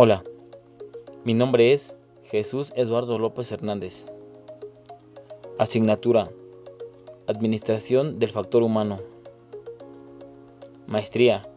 [0.00, 0.22] Hola,
[1.24, 4.06] mi nombre es Jesús Eduardo López Hernández.
[5.58, 6.30] Asignatura
[7.26, 9.00] Administración del Factor Humano.
[10.86, 11.48] Maestría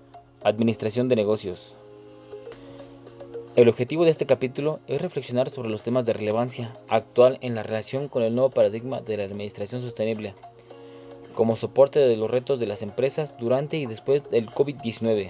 [0.41, 1.75] Administración de Negocios.
[3.55, 7.61] El objetivo de este capítulo es reflexionar sobre los temas de relevancia actual en la
[7.61, 10.33] relación con el nuevo paradigma de la administración sostenible,
[11.35, 15.29] como soporte de los retos de las empresas durante y después del COVID-19.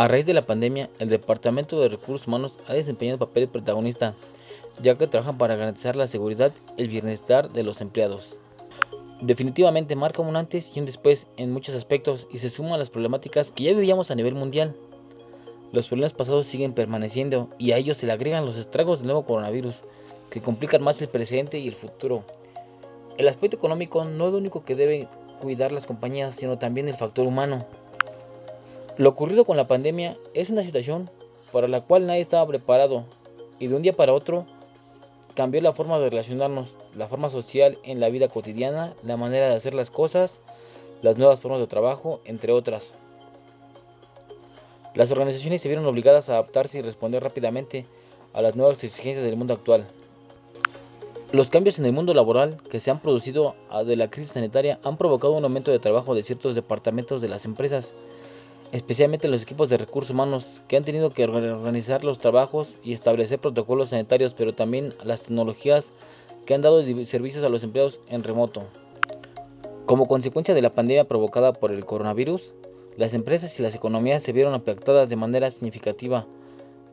[0.00, 4.14] A raíz de la pandemia, el Departamento de Recursos Humanos ha desempeñado un papel protagonista,
[4.82, 8.38] ya que trabajan para garantizar la seguridad y el bienestar de los empleados.
[9.20, 12.88] Definitivamente marca un antes y un después en muchos aspectos y se suma a las
[12.88, 14.74] problemáticas que ya vivíamos a nivel mundial.
[15.70, 19.26] Los problemas pasados siguen permaneciendo y a ellos se le agregan los estragos del nuevo
[19.26, 19.84] coronavirus,
[20.30, 22.24] que complican más el presente y el futuro.
[23.18, 25.08] El aspecto económico no es lo único que deben
[25.42, 27.66] cuidar las compañías, sino también el factor humano.
[28.96, 31.08] Lo ocurrido con la pandemia es una situación
[31.52, 33.04] para la cual nadie estaba preparado
[33.58, 34.46] y de un día para otro
[35.34, 39.54] cambió la forma de relacionarnos, la forma social en la vida cotidiana, la manera de
[39.54, 40.38] hacer las cosas,
[41.02, 42.94] las nuevas formas de trabajo, entre otras.
[44.94, 47.86] Las organizaciones se vieron obligadas a adaptarse y responder rápidamente
[48.32, 49.86] a las nuevas exigencias del mundo actual.
[51.32, 53.54] Los cambios en el mundo laboral que se han producido
[53.86, 57.44] de la crisis sanitaria han provocado un aumento de trabajo de ciertos departamentos de las
[57.44, 57.94] empresas
[58.72, 63.38] especialmente los equipos de recursos humanos que han tenido que organizar los trabajos y establecer
[63.38, 65.92] protocolos sanitarios, pero también las tecnologías
[66.46, 68.64] que han dado servicios a los empleados en remoto.
[69.86, 72.54] Como consecuencia de la pandemia provocada por el coronavirus,
[72.96, 76.26] las empresas y las economías se vieron afectadas de manera significativa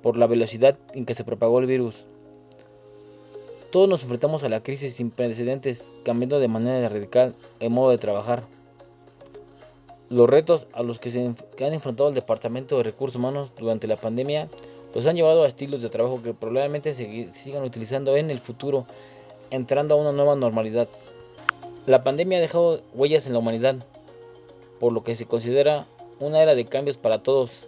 [0.02, 2.06] por la velocidad en que se propagó el virus.
[3.72, 7.97] Todos nos enfrentamos a la crisis sin precedentes, cambiando de manera radical el modo de
[7.97, 8.44] trabajar.
[10.09, 13.97] Los retos a los que se han enfrentado el Departamento de Recursos Humanos durante la
[13.97, 14.47] pandemia
[14.95, 18.85] los han llevado a estilos de trabajo que probablemente se sigan utilizando en el futuro,
[19.50, 20.88] entrando a una nueva normalidad.
[21.85, 23.75] La pandemia ha dejado huellas en la humanidad,
[24.79, 25.88] por lo que se considera
[26.22, 27.67] una era de cambios para todos.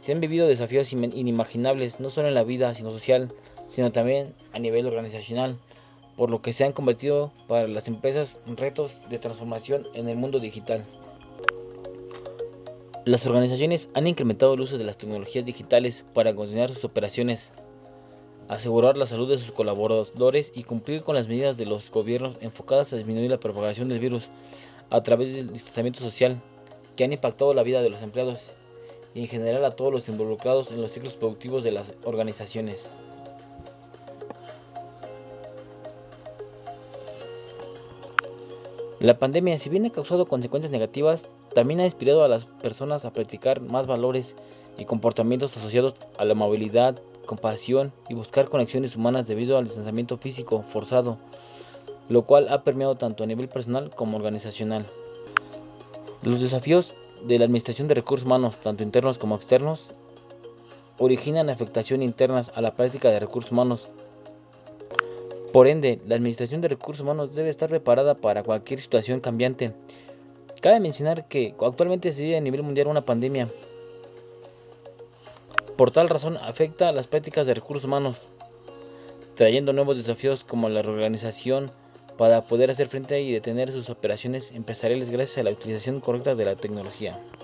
[0.00, 3.32] Se han vivido desafíos inimaginables, no solo en la vida sino social,
[3.70, 5.56] sino también a nivel organizacional,
[6.16, 10.16] por lo que se han convertido para las empresas en retos de transformación en el
[10.16, 10.84] mundo digital.
[13.08, 17.50] Las organizaciones han incrementado el uso de las tecnologías digitales para continuar sus operaciones,
[18.48, 22.92] asegurar la salud de sus colaboradores y cumplir con las medidas de los gobiernos enfocadas
[22.92, 24.28] a disminuir la propagación del virus
[24.90, 26.42] a través del distanciamiento social
[26.96, 28.52] que han impactado la vida de los empleados
[29.14, 32.92] y en general a todos los involucrados en los ciclos productivos de las organizaciones.
[39.00, 43.12] La pandemia, si bien ha causado consecuencias negativas, también ha inspirado a las personas a
[43.12, 44.36] practicar más valores
[44.76, 50.62] y comportamientos asociados a la movilidad, compasión y buscar conexiones humanas debido al distanciamiento físico
[50.62, 51.18] forzado,
[52.08, 54.84] lo cual ha permeado tanto a nivel personal como organizacional.
[56.22, 56.94] Los desafíos
[57.24, 59.90] de la administración de recursos humanos, tanto internos como externos,
[60.98, 63.88] originan afectación internas a la práctica de recursos humanos.
[65.52, 69.72] Por ende, la administración de recursos humanos debe estar preparada para cualquier situación cambiante
[70.60, 73.48] Cabe mencionar que actualmente se vive a nivel mundial una pandemia.
[75.76, 78.28] Por tal razón afecta las prácticas de recursos humanos,
[79.36, 81.70] trayendo nuevos desafíos como la reorganización
[82.16, 86.44] para poder hacer frente y detener sus operaciones empresariales gracias a la utilización correcta de
[86.44, 87.16] la tecnología.